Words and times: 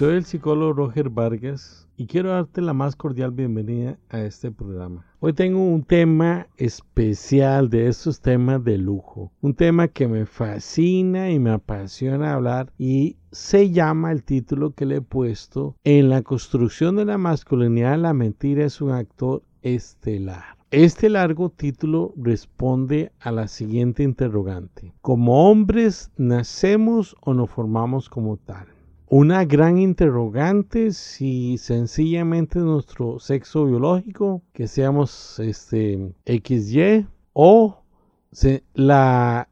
Soy 0.00 0.16
el 0.16 0.24
psicólogo 0.24 0.72
Roger 0.72 1.10
Vargas 1.10 1.86
y 1.98 2.06
quiero 2.06 2.30
darte 2.30 2.62
la 2.62 2.72
más 2.72 2.96
cordial 2.96 3.32
bienvenida 3.32 3.98
a 4.08 4.22
este 4.22 4.50
programa. 4.50 5.04
Hoy 5.18 5.34
tengo 5.34 5.62
un 5.62 5.84
tema 5.84 6.46
especial 6.56 7.68
de 7.68 7.86
estos 7.86 8.22
temas 8.22 8.64
de 8.64 8.78
lujo, 8.78 9.30
un 9.42 9.52
tema 9.52 9.88
que 9.88 10.08
me 10.08 10.24
fascina 10.24 11.30
y 11.30 11.38
me 11.38 11.50
apasiona 11.50 12.32
hablar 12.32 12.72
y 12.78 13.18
se 13.30 13.72
llama 13.72 14.10
el 14.10 14.24
título 14.24 14.70
que 14.70 14.86
le 14.86 14.96
he 14.96 15.00
puesto 15.02 15.76
En 15.84 16.08
la 16.08 16.22
construcción 16.22 16.96
de 16.96 17.04
la 17.04 17.18
masculinidad 17.18 17.98
la 17.98 18.14
mentira 18.14 18.64
es 18.64 18.80
un 18.80 18.92
actor 18.92 19.42
estelar. 19.60 20.56
Este 20.70 21.10
largo 21.10 21.50
título 21.50 22.14
responde 22.16 23.12
a 23.20 23.32
la 23.32 23.48
siguiente 23.48 24.02
interrogante. 24.02 24.94
¿Como 25.02 25.50
hombres 25.50 26.10
nacemos 26.16 27.16
o 27.20 27.34
nos 27.34 27.50
formamos 27.50 28.08
como 28.08 28.38
tal? 28.38 28.66
Una 29.12 29.44
gran 29.44 29.76
interrogante 29.76 30.92
si 30.92 31.58
sencillamente 31.58 32.60
nuestro 32.60 33.18
sexo 33.18 33.66
biológico, 33.66 34.40
que 34.52 34.68
seamos 34.68 35.40
este, 35.40 36.14
XY, 36.24 37.08
o 37.32 37.82
la 38.72 39.48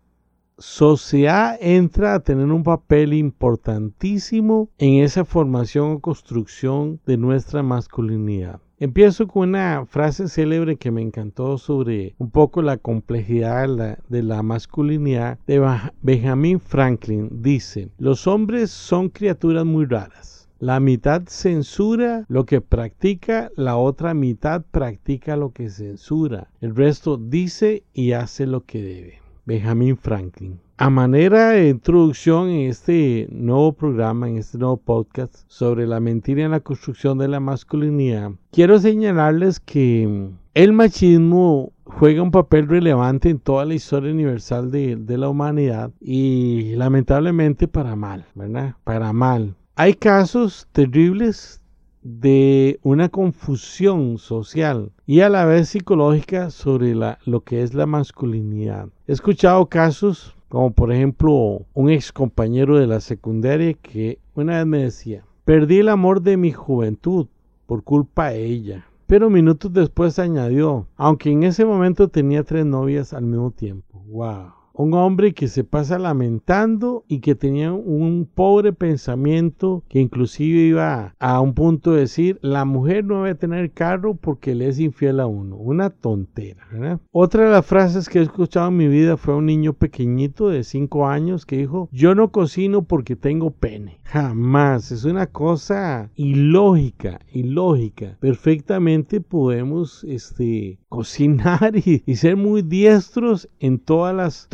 sociedad 0.58 1.58
entra 1.60 2.14
a 2.14 2.20
tener 2.20 2.46
un 2.46 2.62
papel 2.62 3.12
importantísimo 3.14 4.68
en 4.78 5.02
esa 5.02 5.24
formación 5.24 5.90
o 5.90 5.98
construcción 5.98 7.00
de 7.04 7.16
nuestra 7.16 7.64
masculinidad. 7.64 8.60
Empiezo 8.80 9.26
con 9.26 9.48
una 9.48 9.86
frase 9.86 10.28
célebre 10.28 10.76
que 10.76 10.92
me 10.92 11.02
encantó 11.02 11.58
sobre 11.58 12.14
un 12.18 12.30
poco 12.30 12.62
la 12.62 12.76
complejidad 12.76 13.66
de 14.08 14.22
la, 14.22 14.42
masculinidad 14.44 15.36
de 15.48 15.68
Benjamin 16.00 16.60
Franklin. 16.60 17.42
Dice, 17.42 17.88
los 17.98 18.28
hombres 18.28 18.70
son 18.70 19.08
criaturas 19.08 19.64
muy 19.64 19.84
raras. 19.84 20.48
La 20.60 20.78
mitad 20.78 21.22
censura 21.26 22.24
lo 22.28 22.46
que 22.46 22.60
practica, 22.60 23.50
la 23.56 23.76
otra 23.76 24.14
mitad 24.14 24.62
practica 24.70 25.36
lo 25.36 25.50
que 25.50 25.70
censura. 25.70 26.48
El 26.60 26.76
resto 26.76 27.16
dice 27.16 27.82
y 27.92 28.12
hace 28.12 28.46
lo 28.46 28.64
que 28.64 28.80
debe. 28.80 29.17
Benjamin 29.48 29.96
Franklin. 29.96 30.60
A 30.76 30.90
manera 30.90 31.50
de 31.52 31.70
introducción 31.70 32.50
en 32.50 32.68
este 32.68 33.26
nuevo 33.32 33.72
programa, 33.72 34.28
en 34.28 34.36
este 34.36 34.58
nuevo 34.58 34.76
podcast 34.76 35.34
sobre 35.48 35.86
la 35.86 36.00
mentira 36.00 36.44
en 36.44 36.50
la 36.50 36.60
construcción 36.60 37.16
de 37.16 37.28
la 37.28 37.40
masculinidad, 37.40 38.32
quiero 38.52 38.78
señalarles 38.78 39.58
que 39.58 40.28
el 40.52 40.72
machismo 40.74 41.72
juega 41.84 42.22
un 42.22 42.30
papel 42.30 42.68
relevante 42.68 43.30
en 43.30 43.38
toda 43.38 43.64
la 43.64 43.74
historia 43.74 44.12
universal 44.12 44.70
de, 44.70 44.96
de 44.96 45.16
la 45.16 45.30
humanidad 45.30 45.92
y 45.98 46.74
lamentablemente 46.76 47.66
para 47.66 47.96
mal, 47.96 48.26
¿verdad? 48.34 48.76
Para 48.84 49.14
mal. 49.14 49.56
Hay 49.76 49.94
casos 49.94 50.68
terribles 50.72 51.62
de 52.08 52.80
una 52.82 53.10
confusión 53.10 54.18
social 54.18 54.90
y 55.06 55.20
a 55.20 55.28
la 55.28 55.44
vez 55.44 55.68
psicológica 55.68 56.50
sobre 56.50 56.94
la, 56.94 57.18
lo 57.26 57.42
que 57.42 57.62
es 57.62 57.74
la 57.74 57.86
masculinidad. 57.86 58.88
He 59.06 59.12
escuchado 59.12 59.66
casos 59.66 60.34
como 60.48 60.72
por 60.72 60.92
ejemplo 60.92 61.66
un 61.74 61.90
ex 61.90 62.10
compañero 62.12 62.78
de 62.78 62.86
la 62.86 63.00
secundaria 63.00 63.74
que 63.74 64.18
una 64.34 64.56
vez 64.58 64.66
me 64.66 64.82
decía, 64.84 65.24
perdí 65.44 65.78
el 65.78 65.88
amor 65.90 66.22
de 66.22 66.36
mi 66.36 66.52
juventud 66.52 67.26
por 67.66 67.82
culpa 67.84 68.30
de 68.30 68.46
ella. 68.46 68.86
Pero 69.06 69.30
minutos 69.30 69.72
después 69.72 70.18
añadió, 70.18 70.86
aunque 70.96 71.30
en 71.30 71.42
ese 71.42 71.64
momento 71.64 72.08
tenía 72.08 72.44
tres 72.44 72.66
novias 72.66 73.12
al 73.12 73.24
mismo 73.24 73.50
tiempo. 73.50 74.02
¡Wow! 74.08 74.57
Un 74.78 74.94
hombre 74.94 75.34
que 75.34 75.48
se 75.48 75.64
pasa 75.64 75.98
lamentando 75.98 77.04
y 77.08 77.18
que 77.18 77.34
tenía 77.34 77.72
un 77.72 78.28
pobre 78.32 78.72
pensamiento 78.72 79.82
que 79.88 79.98
inclusive 80.00 80.60
iba 80.60 81.14
a 81.18 81.40
un 81.40 81.54
punto 81.54 81.92
de 81.92 82.00
decir 82.00 82.38
la 82.42 82.64
mujer 82.64 83.04
no 83.04 83.22
debe 83.22 83.34
tener 83.34 83.72
carro 83.72 84.14
porque 84.14 84.54
le 84.54 84.68
es 84.68 84.78
infiel 84.78 85.18
a 85.20 85.26
uno. 85.26 85.56
Una 85.56 85.90
tontera. 85.90 86.66
Otra 87.10 87.44
de 87.44 87.50
las 87.50 87.66
frases 87.66 88.08
que 88.08 88.20
he 88.20 88.22
escuchado 88.22 88.68
en 88.68 88.76
mi 88.76 88.86
vida 88.86 89.16
fue 89.16 89.34
un 89.34 89.46
niño 89.46 89.72
pequeñito 89.72 90.48
de 90.48 90.62
5 90.62 91.08
años 91.08 91.44
que 91.44 91.56
dijo 91.56 91.88
yo 91.90 92.14
no 92.14 92.30
cocino 92.30 92.82
porque 92.82 93.16
tengo 93.16 93.50
pene. 93.50 93.98
Jamás. 94.04 94.92
Es 94.92 95.04
una 95.04 95.26
cosa 95.26 96.10
ilógica, 96.14 97.20
ilógica. 97.32 98.16
Perfectamente 98.20 99.20
podemos 99.20 100.04
este, 100.04 100.78
cocinar 100.88 101.74
y, 101.74 102.02
ser 102.16 102.36
muy 102.36 102.62
diestros 102.62 103.48
en 103.60 103.78
todas 103.78 104.14
las 104.14 104.48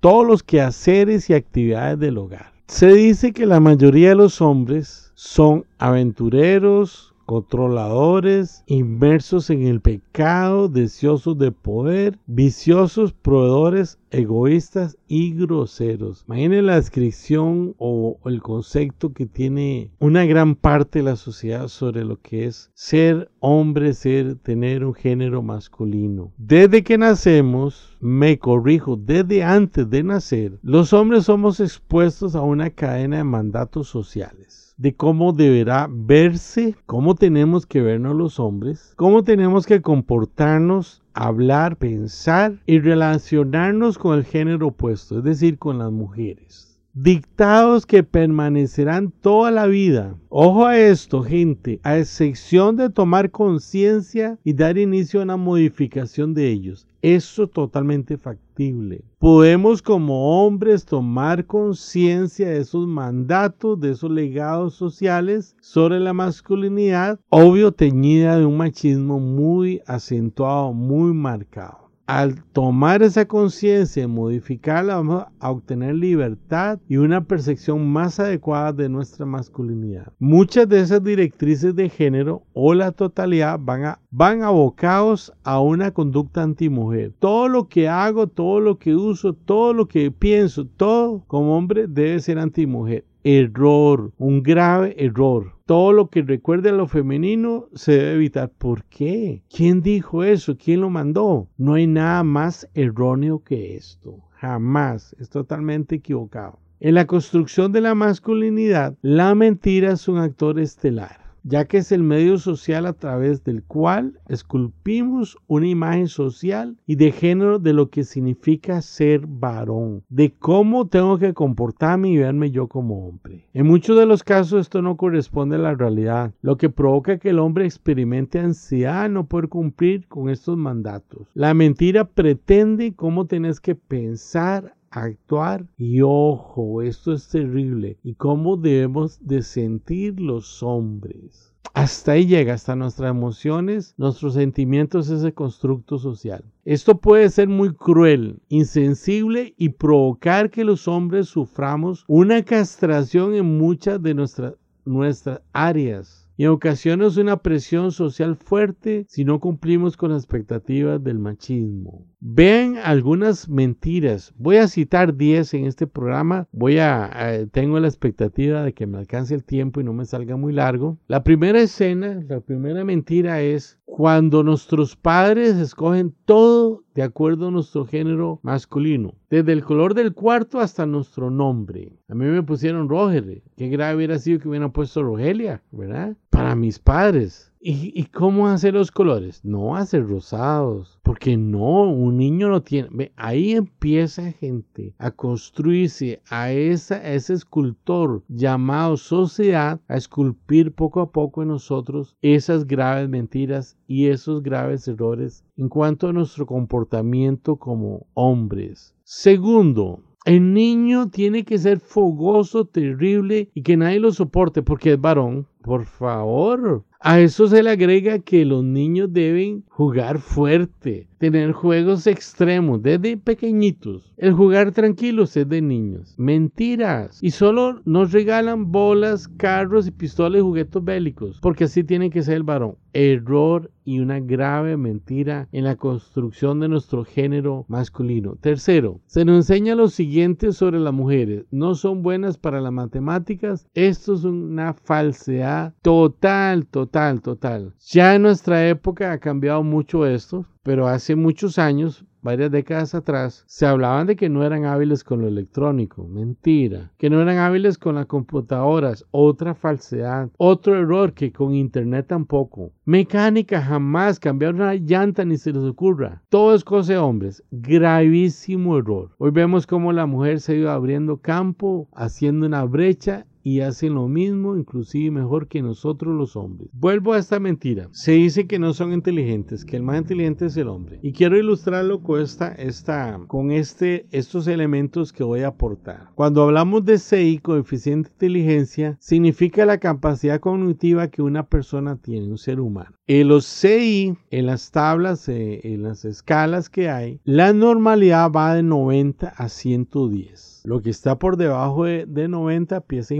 todos 0.00 0.26
los 0.26 0.42
quehaceres 0.42 1.28
y 1.30 1.34
actividades 1.34 1.98
del 1.98 2.18
hogar. 2.18 2.52
Se 2.68 2.92
dice 2.92 3.32
que 3.32 3.46
la 3.46 3.60
mayoría 3.60 4.10
de 4.10 4.14
los 4.14 4.40
hombres 4.40 5.12
son 5.14 5.64
aventureros, 5.78 7.07
controladores, 7.28 8.64
inmersos 8.66 9.50
en 9.50 9.66
el 9.66 9.82
pecado, 9.82 10.70
deseosos 10.70 11.36
de 11.36 11.52
poder, 11.52 12.18
viciosos, 12.26 13.12
proveedores, 13.12 13.98
egoístas 14.10 14.96
y 15.08 15.34
groseros. 15.34 16.24
Imaginen 16.26 16.64
la 16.64 16.76
descripción 16.76 17.74
o 17.76 18.18
el 18.24 18.40
concepto 18.40 19.12
que 19.12 19.26
tiene 19.26 19.90
una 19.98 20.24
gran 20.24 20.54
parte 20.54 21.00
de 21.00 21.02
la 21.02 21.16
sociedad 21.16 21.68
sobre 21.68 22.02
lo 22.02 22.18
que 22.18 22.46
es 22.46 22.70
ser 22.72 23.30
hombre, 23.40 23.92
ser, 23.92 24.36
tener 24.36 24.82
un 24.82 24.94
género 24.94 25.42
masculino. 25.42 26.32
Desde 26.38 26.82
que 26.82 26.96
nacemos, 26.96 27.98
me 28.00 28.38
corrijo, 28.38 28.96
desde 28.96 29.42
antes 29.42 29.90
de 29.90 30.02
nacer, 30.02 30.58
los 30.62 30.94
hombres 30.94 31.24
somos 31.24 31.60
expuestos 31.60 32.34
a 32.34 32.40
una 32.40 32.70
cadena 32.70 33.18
de 33.18 33.24
mandatos 33.24 33.86
sociales 33.86 34.67
de 34.78 34.94
cómo 34.94 35.32
deberá 35.32 35.88
verse, 35.90 36.76
cómo 36.86 37.14
tenemos 37.14 37.66
que 37.66 37.82
vernos 37.82 38.16
los 38.16 38.40
hombres, 38.40 38.94
cómo 38.96 39.22
tenemos 39.24 39.66
que 39.66 39.82
comportarnos, 39.82 41.02
hablar, 41.12 41.76
pensar 41.76 42.60
y 42.64 42.78
relacionarnos 42.78 43.98
con 43.98 44.16
el 44.16 44.24
género 44.24 44.68
opuesto, 44.68 45.18
es 45.18 45.24
decir, 45.24 45.58
con 45.58 45.78
las 45.78 45.90
mujeres 45.90 46.67
dictados 47.00 47.86
que 47.86 48.02
permanecerán 48.02 49.12
toda 49.20 49.52
la 49.52 49.66
vida. 49.66 50.16
Ojo 50.30 50.66
a 50.66 50.76
esto, 50.76 51.22
gente, 51.22 51.78
a 51.84 51.96
excepción 51.96 52.74
de 52.74 52.90
tomar 52.90 53.30
conciencia 53.30 54.36
y 54.42 54.52
dar 54.52 54.78
inicio 54.78 55.20
a 55.20 55.22
una 55.22 55.36
modificación 55.36 56.34
de 56.34 56.48
ellos. 56.48 56.88
Eso 57.00 57.44
es 57.44 57.50
totalmente 57.52 58.18
factible. 58.18 59.04
Podemos 59.20 59.80
como 59.80 60.44
hombres 60.44 60.84
tomar 60.84 61.46
conciencia 61.46 62.48
de 62.48 62.58
esos 62.58 62.88
mandatos, 62.88 63.78
de 63.78 63.92
esos 63.92 64.10
legados 64.10 64.74
sociales 64.74 65.54
sobre 65.60 66.00
la 66.00 66.12
masculinidad, 66.12 67.20
obvio 67.28 67.70
teñida 67.70 68.36
de 68.38 68.44
un 68.44 68.56
machismo 68.56 69.20
muy 69.20 69.80
acentuado, 69.86 70.72
muy 70.72 71.12
marcado 71.12 71.87
al 72.08 72.42
tomar 72.42 73.02
esa 73.02 73.28
conciencia 73.28 74.02
y 74.02 74.06
modificarla, 74.06 74.96
vamos 74.96 75.26
a 75.40 75.50
obtener 75.50 75.94
libertad 75.94 76.78
y 76.88 76.96
una 76.96 77.24
percepción 77.24 77.86
más 77.86 78.18
adecuada 78.18 78.72
de 78.72 78.88
nuestra 78.88 79.26
masculinidad. 79.26 80.10
Muchas 80.18 80.66
de 80.70 80.80
esas 80.80 81.04
directrices 81.04 81.76
de 81.76 81.90
género 81.90 82.44
o 82.54 82.72
la 82.72 82.92
totalidad 82.92 83.60
van, 83.60 83.84
a, 83.84 84.00
van 84.10 84.42
abocados 84.42 85.34
a 85.44 85.60
una 85.60 85.90
conducta 85.90 86.42
antimujer. 86.42 87.12
Todo 87.18 87.46
lo 87.46 87.68
que 87.68 87.88
hago, 87.88 88.26
todo 88.26 88.60
lo 88.60 88.78
que 88.78 88.94
uso, 88.94 89.34
todo 89.34 89.74
lo 89.74 89.86
que 89.86 90.10
pienso, 90.10 90.64
todo 90.64 91.22
como 91.26 91.58
hombre 91.58 91.88
debe 91.88 92.20
ser 92.20 92.38
antimujer 92.38 93.04
error, 93.36 94.12
un 94.16 94.42
grave 94.42 94.94
error. 94.98 95.52
Todo 95.66 95.92
lo 95.92 96.08
que 96.08 96.22
recuerde 96.22 96.70
a 96.70 96.72
lo 96.72 96.86
femenino 96.86 97.66
se 97.74 97.92
debe 97.92 98.14
evitar. 98.14 98.50
¿Por 98.56 98.84
qué? 98.84 99.42
¿Quién 99.54 99.82
dijo 99.82 100.24
eso? 100.24 100.56
¿Quién 100.56 100.80
lo 100.80 100.88
mandó? 100.88 101.48
No 101.58 101.74
hay 101.74 101.86
nada 101.86 102.24
más 102.24 102.68
erróneo 102.72 103.42
que 103.44 103.76
esto. 103.76 104.24
Jamás. 104.32 105.14
Es 105.18 105.28
totalmente 105.28 105.96
equivocado. 105.96 106.58
En 106.80 106.94
la 106.94 107.06
construcción 107.06 107.72
de 107.72 107.82
la 107.82 107.94
masculinidad, 107.94 108.96
la 109.02 109.34
mentira 109.34 109.92
es 109.92 110.08
un 110.08 110.18
actor 110.18 110.58
estelar 110.58 111.27
ya 111.42 111.64
que 111.66 111.78
es 111.78 111.92
el 111.92 112.02
medio 112.02 112.38
social 112.38 112.86
a 112.86 112.92
través 112.92 113.44
del 113.44 113.62
cual 113.62 114.18
esculpimos 114.28 115.36
una 115.46 115.68
imagen 115.68 116.08
social 116.08 116.76
y 116.86 116.96
de 116.96 117.12
género 117.12 117.58
de 117.58 117.72
lo 117.72 117.90
que 117.90 118.04
significa 118.04 118.82
ser 118.82 119.26
varón, 119.26 120.02
de 120.08 120.32
cómo 120.32 120.86
tengo 120.86 121.18
que 121.18 121.34
comportarme 121.34 122.10
y 122.10 122.18
verme 122.18 122.50
yo 122.50 122.68
como 122.68 123.06
hombre. 123.06 123.46
En 123.54 123.66
muchos 123.66 123.98
de 123.98 124.06
los 124.06 124.22
casos 124.22 124.60
esto 124.62 124.82
no 124.82 124.96
corresponde 124.96 125.56
a 125.56 125.60
la 125.60 125.74
realidad, 125.74 126.32
lo 126.42 126.56
que 126.56 126.70
provoca 126.70 127.18
que 127.18 127.30
el 127.30 127.38
hombre 127.38 127.64
experimente 127.64 128.38
ansiedad 128.38 129.08
no 129.08 129.26
poder 129.26 129.48
cumplir 129.48 130.06
con 130.06 130.28
estos 130.28 130.56
mandatos. 130.56 131.28
La 131.34 131.54
mentira 131.54 132.04
pretende 132.04 132.94
cómo 132.94 133.26
tenés 133.26 133.60
que 133.60 133.74
pensar, 133.74 134.74
actuar 134.90 135.66
y 135.76 136.00
ojo, 136.02 136.82
esto 136.82 137.12
es 137.12 137.28
terrible 137.28 137.98
y 138.02 138.14
cómo 138.14 138.56
debemos 138.56 139.18
de 139.26 139.42
sentir 139.42 140.20
los 140.20 140.62
hombres. 140.62 141.52
Hasta 141.74 142.12
ahí 142.12 142.26
llega, 142.26 142.54
hasta 142.54 142.74
nuestras 142.74 143.10
emociones, 143.10 143.94
nuestros 143.98 144.34
sentimientos, 144.34 145.10
ese 145.10 145.32
constructo 145.32 145.98
social. 145.98 146.44
Esto 146.64 146.98
puede 146.98 147.30
ser 147.30 147.48
muy 147.48 147.72
cruel, 147.74 148.40
insensible 148.48 149.54
y 149.56 149.70
provocar 149.70 150.50
que 150.50 150.64
los 150.64 150.88
hombres 150.88 151.28
suframos 151.28 152.04
una 152.08 152.42
castración 152.42 153.34
en 153.34 153.58
muchas 153.58 154.02
de 154.02 154.14
nuestras, 154.14 154.54
nuestras 154.84 155.40
áreas 155.52 156.28
y 156.38 156.44
en 156.44 156.50
ocasiones 156.50 157.16
una 157.16 157.36
presión 157.36 157.90
social 157.90 158.36
fuerte 158.36 159.04
si 159.08 159.24
no 159.24 159.40
cumplimos 159.40 159.96
con 159.96 160.12
las 160.12 160.22
expectativas 160.22 161.02
del 161.02 161.18
machismo. 161.18 162.06
Vean 162.20 162.78
algunas 162.78 163.48
mentiras. 163.48 164.34
Voy 164.36 164.56
a 164.56 164.66
citar 164.66 165.16
10 165.16 165.54
en 165.54 165.66
este 165.66 165.86
programa. 165.86 166.48
Voy 166.50 166.78
a, 166.78 167.46
tengo 167.52 167.78
la 167.78 167.86
expectativa 167.86 168.64
de 168.64 168.74
que 168.74 168.88
me 168.88 168.98
alcance 168.98 169.34
el 169.34 169.44
tiempo 169.44 169.80
y 169.80 169.84
no 169.84 169.92
me 169.92 170.04
salga 170.04 170.36
muy 170.36 170.52
largo. 170.52 170.98
La 171.06 171.22
primera 171.22 171.60
escena, 171.60 172.20
la 172.28 172.40
primera 172.40 172.84
mentira 172.84 173.40
es 173.40 173.78
cuando 173.84 174.42
nuestros 174.42 174.96
padres 174.96 175.56
escogen 175.56 176.14
todo 176.24 176.82
de 176.94 177.02
acuerdo 177.02 177.48
a 177.48 177.50
nuestro 177.52 177.86
género 177.86 178.40
masculino, 178.42 179.14
desde 179.30 179.52
el 179.52 179.64
color 179.64 179.94
del 179.94 180.12
cuarto 180.12 180.58
hasta 180.60 180.86
nuestro 180.86 181.30
nombre. 181.30 181.98
A 182.08 182.14
mí 182.14 182.24
me 182.24 182.42
pusieron 182.42 182.88
Roger, 182.88 183.42
qué 183.56 183.68
grave 183.68 183.96
hubiera 183.96 184.18
sido 184.18 184.40
que 184.40 184.48
hubieran 184.48 184.72
puesto 184.72 185.02
Rogelia, 185.02 185.62
¿verdad? 185.70 186.16
Para 186.30 186.54
mis 186.54 186.78
padres. 186.78 187.47
¿Y, 187.60 188.04
cómo 188.04 188.46
hacer 188.46 188.74
los 188.74 188.92
colores? 188.92 189.44
No 189.44 189.76
hacer 189.76 190.06
rosados, 190.06 191.00
porque 191.02 191.36
no, 191.36 191.90
un 191.90 192.16
niño 192.16 192.48
no 192.48 192.62
tiene. 192.62 193.12
ahí 193.16 193.52
empieza 193.52 194.30
gente 194.32 194.94
a 194.98 195.10
construirse 195.10 196.22
a, 196.30 196.52
esa, 196.52 197.02
ese 197.02 197.34
escultor 197.34 198.22
llamado 198.28 198.96
sociedad, 198.96 199.80
a 199.88 199.96
esculpir 199.96 200.72
poco 200.72 201.00
a 201.00 201.10
poco 201.10 201.42
en 201.42 201.48
nosotros 201.48 202.16
esas 202.22 202.66
graves 202.66 203.08
mentiras 203.08 203.76
y 203.88 204.06
esos 204.06 204.42
graves 204.42 204.86
errores 204.86 205.44
en 205.56 205.68
cuanto 205.68 206.08
a 206.08 206.12
nuestro 206.12 206.46
comportamiento 206.46 207.56
como 207.56 208.06
hombres. 208.14 208.94
Segundo, 209.02 210.02
el 210.24 210.52
niño 210.52 211.08
tiene 211.08 211.44
que 211.44 211.58
ser 211.58 211.80
fogoso, 211.80 212.66
terrible 212.66 213.50
y 213.54 213.62
que 213.62 213.76
nadie 213.76 213.98
lo 213.98 214.12
soporte 214.12 214.62
porque 214.62 214.92
es 214.92 215.00
varón. 215.00 215.46
Por 215.62 215.86
favor, 215.86 216.84
a 217.00 217.20
eso 217.20 217.46
se 217.46 217.62
le 217.62 217.70
agrega 217.70 218.18
que 218.18 218.44
los 218.44 218.64
niños 218.64 219.12
deben 219.12 219.64
jugar 219.68 220.18
fuerte, 220.18 221.08
tener 221.18 221.52
juegos 221.52 222.08
extremos 222.08 222.82
desde 222.82 223.16
pequeñitos. 223.16 224.12
El 224.16 224.32
jugar 224.32 224.72
tranquilos 224.72 225.36
es 225.36 225.48
de 225.48 225.62
niños. 225.62 226.14
Mentiras. 226.18 227.22
Y 227.22 227.30
solo 227.30 227.80
nos 227.84 228.10
regalan 228.10 228.72
bolas, 228.72 229.28
carros 229.28 229.86
y 229.86 229.92
pistolas 229.92 230.40
y 230.40 230.42
juguetes 230.42 230.82
bélicos, 230.82 231.38
porque 231.40 231.64
así 231.64 231.84
tiene 231.84 232.10
que 232.10 232.22
ser 232.22 232.34
el 232.34 232.42
varón. 232.42 232.74
Error 232.92 233.70
y 233.84 234.00
una 234.00 234.20
grave 234.20 234.76
mentira 234.76 235.48
en 235.52 235.64
la 235.64 235.76
construcción 235.76 236.60
de 236.60 236.68
nuestro 236.68 237.04
género 237.04 237.64
masculino. 237.68 238.36
Tercero, 238.36 239.00
se 239.06 239.24
nos 239.24 239.36
enseña 239.36 239.74
lo 239.74 239.88
siguiente 239.88 240.52
sobre 240.52 240.78
las 240.78 240.92
mujeres. 240.92 241.46
No 241.50 241.74
son 241.74 242.02
buenas 242.02 242.36
para 242.36 242.60
las 242.60 242.72
matemáticas. 242.72 243.66
Esto 243.74 244.14
es 244.14 244.24
una 244.24 244.74
falsedad 244.74 245.74
total, 245.82 246.66
total 246.66 247.18
Total. 247.22 247.74
Ya 247.86 248.14
en 248.14 248.22
nuestra 248.22 248.68
época 248.68 249.12
ha 249.12 249.18
cambiado 249.18 249.62
mucho 249.62 250.06
esto, 250.06 250.46
pero 250.62 250.86
hace 250.86 251.14
muchos 251.14 251.58
años, 251.58 252.04
varias 252.22 252.50
décadas 252.50 252.94
atrás, 252.94 253.44
se 253.46 253.66
hablaban 253.66 254.06
de 254.06 254.16
que 254.16 254.28
no 254.28 254.44
eran 254.44 254.64
hábiles 254.64 255.04
con 255.04 255.20
lo 255.20 255.28
electrónico. 255.28 256.06
Mentira. 256.06 256.90
Que 256.98 257.10
no 257.10 257.20
eran 257.20 257.38
hábiles 257.38 257.78
con 257.78 257.94
las 257.96 258.06
computadoras. 258.06 259.04
Otra 259.10 259.54
falsedad. 259.54 260.30
Otro 260.36 260.76
error 260.76 261.12
que 261.12 261.32
con 261.32 261.54
internet 261.54 262.06
tampoco. 262.08 262.72
Mecánica 262.84 263.62
jamás. 263.62 264.18
Cambiar 264.18 264.54
una 264.54 264.74
llanta 264.74 265.24
ni 265.24 265.36
se 265.36 265.52
les 265.52 265.62
ocurra. 265.62 266.22
Todo 266.28 266.54
es 266.54 266.64
cosa 266.64 266.94
de 266.94 266.98
hombres. 266.98 267.42
Gravísimo 267.50 268.78
error. 268.78 269.10
Hoy 269.18 269.30
vemos 269.30 269.66
cómo 269.66 269.92
la 269.92 270.06
mujer 270.06 270.40
se 270.40 270.52
ha 270.52 270.56
ido 270.56 270.70
abriendo 270.70 271.18
campo, 271.18 271.88
haciendo 271.94 272.46
una 272.46 272.64
brecha 272.64 273.26
y 273.48 273.62
hacen 273.62 273.94
lo 273.94 274.08
mismo, 274.08 274.58
inclusive 274.58 275.10
mejor 275.10 275.48
que 275.48 275.62
nosotros 275.62 276.14
los 276.14 276.36
hombres. 276.36 276.68
Vuelvo 276.74 277.14
a 277.14 277.18
esta 277.18 277.40
mentira. 277.40 277.88
Se 277.92 278.12
dice 278.12 278.46
que 278.46 278.58
no 278.58 278.74
son 278.74 278.92
inteligentes, 278.92 279.64
que 279.64 279.76
el 279.76 279.82
más 279.82 280.02
inteligente 280.02 280.44
es 280.44 280.56
el 280.58 280.68
hombre. 280.68 280.98
Y 281.02 281.12
quiero 281.12 281.38
ilustrarlo 281.38 282.02
con, 282.02 282.20
esta, 282.20 282.48
esta, 282.48 283.18
con 283.26 283.50
este, 283.50 284.06
estos 284.10 284.48
elementos 284.48 285.14
que 285.14 285.24
voy 285.24 285.40
a 285.40 285.48
aportar. 285.48 286.10
Cuando 286.14 286.42
hablamos 286.42 286.84
de 286.84 286.98
CI, 286.98 287.38
coeficiente 287.38 288.10
de 288.10 288.26
inteligencia, 288.26 288.98
significa 289.00 289.64
la 289.64 289.78
capacidad 289.78 290.40
cognitiva 290.40 291.08
que 291.08 291.22
una 291.22 291.46
persona 291.46 291.96
tiene, 291.96 292.28
un 292.28 292.36
ser 292.36 292.60
humano. 292.60 292.98
En 293.06 293.28
los 293.28 293.46
CI, 293.46 294.18
en 294.30 294.44
las 294.44 294.70
tablas, 294.70 295.26
eh, 295.30 295.60
en 295.64 295.84
las 295.84 296.04
escalas 296.04 296.68
que 296.68 296.90
hay, 296.90 297.18
la 297.24 297.54
normalidad 297.54 298.30
va 298.30 298.54
de 298.54 298.62
90 298.62 299.28
a 299.28 299.48
110. 299.48 300.58
Lo 300.68 300.82
que 300.82 300.90
está 300.90 301.18
por 301.18 301.38
debajo 301.38 301.84
de, 301.84 302.28
90 302.28 302.76
empieza 302.76 303.14
a 303.14 303.16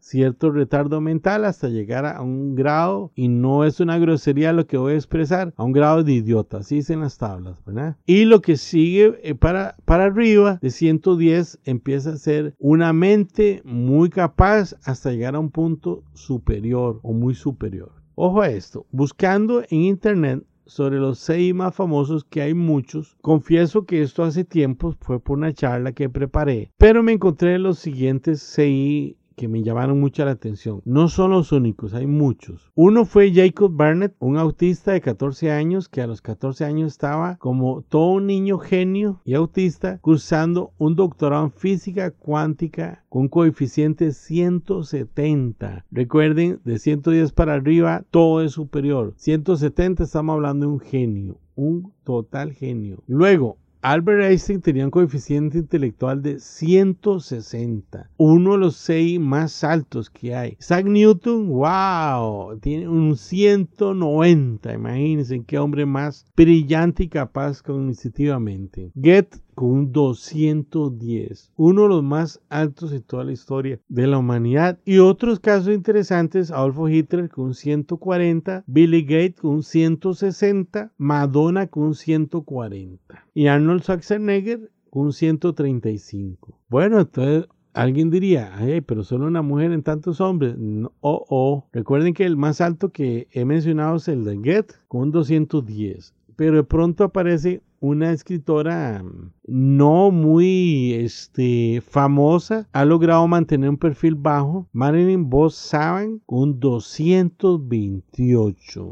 cierto 0.00 0.50
retardo 0.50 1.00
mental 1.00 1.44
hasta 1.44 1.68
llegar 1.68 2.06
a 2.06 2.22
un 2.22 2.54
grado, 2.54 3.12
y 3.14 3.28
no 3.28 3.64
es 3.64 3.80
una 3.80 3.98
grosería 3.98 4.52
lo 4.52 4.66
que 4.66 4.76
voy 4.76 4.94
a 4.94 4.96
expresar, 4.96 5.52
a 5.56 5.64
un 5.64 5.72
grado 5.72 6.02
de 6.02 6.12
idiota, 6.12 6.58
así 6.58 6.76
dicen 6.76 7.00
las 7.00 7.18
tablas, 7.18 7.56
¿verdad? 7.64 7.96
Y 8.06 8.24
lo 8.24 8.40
que 8.40 8.56
sigue 8.56 9.18
eh, 9.22 9.34
para, 9.34 9.76
para 9.84 10.04
arriba 10.04 10.58
de 10.60 10.70
110 10.70 11.60
empieza 11.64 12.10
a 12.10 12.16
ser 12.16 12.54
una 12.58 12.92
mente 12.92 13.62
muy 13.64 14.10
capaz 14.10 14.74
hasta 14.84 15.10
llegar 15.10 15.34
a 15.34 15.40
un 15.40 15.50
punto 15.50 16.04
superior 16.14 17.00
o 17.02 17.12
muy 17.12 17.34
superior. 17.34 17.92
Ojo 18.16 18.40
a 18.40 18.48
esto, 18.48 18.86
buscando 18.92 19.62
en 19.70 19.82
internet 19.82 20.44
sobre 20.66 20.98
los 20.98 21.18
seis 21.18 21.54
más 21.54 21.74
famosos, 21.74 22.24
que 22.24 22.42
hay 22.42 22.54
muchos. 22.54 23.16
Confieso 23.20 23.84
que 23.84 24.02
esto 24.02 24.22
hace 24.22 24.44
tiempo 24.44 24.94
fue 25.00 25.20
por 25.20 25.38
una 25.38 25.52
charla 25.52 25.92
que 25.92 26.08
preparé, 26.08 26.70
pero 26.78 27.02
me 27.02 27.12
encontré 27.12 27.58
los 27.58 27.78
siguientes 27.78 28.40
seis 28.40 29.16
que 29.34 29.48
me 29.48 29.62
llamaron 29.62 30.00
mucho 30.00 30.24
la 30.24 30.32
atención. 30.32 30.80
No 30.84 31.08
son 31.08 31.30
los 31.30 31.52
únicos, 31.52 31.94
hay 31.94 32.06
muchos. 32.06 32.70
Uno 32.74 33.04
fue 33.04 33.32
Jacob 33.32 33.72
Barnett, 33.74 34.14
un 34.18 34.36
autista 34.36 34.92
de 34.92 35.00
14 35.00 35.50
años 35.50 35.88
que 35.88 36.00
a 36.00 36.06
los 36.06 36.22
14 36.22 36.64
años 36.64 36.92
estaba 36.92 37.36
como 37.36 37.82
todo 37.82 38.12
un 38.12 38.26
niño 38.26 38.58
genio 38.58 39.20
y 39.24 39.34
autista 39.34 39.98
cursando 39.98 40.72
un 40.78 40.94
doctorado 40.94 41.44
en 41.44 41.52
física 41.52 42.10
cuántica 42.10 43.04
con 43.08 43.28
coeficiente 43.28 44.12
170. 44.12 45.86
Recuerden, 45.90 46.60
de 46.64 46.78
110 46.78 47.32
para 47.32 47.54
arriba 47.54 48.04
todo 48.10 48.42
es 48.42 48.52
superior. 48.52 49.14
170 49.16 50.04
estamos 50.04 50.34
hablando 50.34 50.66
de 50.66 50.72
un 50.72 50.80
genio, 50.80 51.38
un 51.54 51.92
total 52.04 52.52
genio. 52.52 53.02
Luego, 53.06 53.58
Albert 53.84 54.22
Einstein 54.22 54.62
tenía 54.62 54.86
un 54.86 54.90
coeficiente 54.90 55.58
intelectual 55.58 56.22
de 56.22 56.40
160, 56.40 58.08
uno 58.16 58.52
de 58.52 58.58
los 58.58 58.76
seis 58.76 59.20
más 59.20 59.62
altos 59.62 60.08
que 60.08 60.34
hay. 60.34 60.56
Isaac 60.58 60.86
Newton, 60.86 61.48
wow, 61.48 62.58
tiene 62.60 62.88
un 62.88 63.14
190, 63.14 64.72
imagínense 64.72 65.44
qué 65.46 65.58
hombre 65.58 65.84
más 65.84 66.24
brillante 66.34 67.02
y 67.02 67.08
capaz 67.08 67.60
cognitivamente. 67.60 68.90
Goethe 68.94 69.36
con 69.54 69.70
un 69.70 69.92
210, 69.92 71.52
uno 71.56 71.82
de 71.82 71.88
los 71.88 72.02
más 72.02 72.40
altos 72.48 72.92
en 72.92 73.02
toda 73.02 73.24
la 73.24 73.32
historia 73.32 73.80
de 73.88 74.06
la 74.06 74.18
humanidad. 74.18 74.78
Y 74.84 74.98
otros 74.98 75.40
casos 75.40 75.72
interesantes, 75.72 76.50
Adolfo 76.50 76.88
Hitler 76.88 77.28
con 77.28 77.46
un 77.46 77.54
140, 77.54 78.64
Billy 78.66 79.02
Gates 79.02 79.40
con 79.40 79.50
un 79.52 79.62
160, 79.62 80.92
Madonna 80.96 81.66
con 81.66 81.84
un 81.84 81.94
140 81.94 83.26
y 83.34 83.46
Arnold 83.46 83.82
Schwarzenegger 83.82 84.70
con 84.90 85.06
un 85.06 85.12
135. 85.12 86.58
Bueno, 86.68 87.00
entonces 87.00 87.48
Alguien 87.74 88.08
diría, 88.08 88.52
ay, 88.54 88.82
pero 88.82 89.02
solo 89.02 89.26
una 89.26 89.42
mujer 89.42 89.72
en 89.72 89.82
tantos 89.82 90.20
hombres. 90.20 90.54
Oh, 91.00 91.26
oh. 91.28 91.66
Recuerden 91.72 92.14
que 92.14 92.24
el 92.24 92.36
más 92.36 92.60
alto 92.60 92.90
que 92.90 93.26
he 93.32 93.44
mencionado 93.44 93.96
es 93.96 94.06
el 94.06 94.24
de 94.24 94.36
Goethe, 94.36 94.76
con 94.86 95.02
un 95.02 95.10
210. 95.10 96.14
Pero 96.36 96.56
de 96.56 96.64
pronto 96.64 97.04
aparece 97.04 97.62
una 97.80 98.12
escritora 98.12 99.02
mm, 99.02 99.32
no 99.46 100.10
muy 100.10 100.92
este, 100.94 101.82
famosa, 101.86 102.68
ha 102.72 102.84
logrado 102.84 103.26
mantener 103.28 103.70
un 103.70 103.76
perfil 103.76 104.14
bajo. 104.14 104.66
Marilyn 104.72 105.30
Boss 105.30 105.54
Saban 105.54 106.20
con 106.26 106.58
228. 106.60 108.90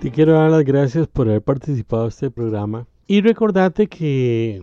Te 0.00 0.12
quiero 0.12 0.34
dar 0.34 0.50
las 0.50 0.64
gracias 0.64 1.08
por 1.08 1.28
haber 1.28 1.42
participado 1.42 2.04
en 2.04 2.08
este 2.08 2.30
programa 2.30 2.86
y 3.08 3.20
recordarte 3.20 3.88
que 3.88 4.62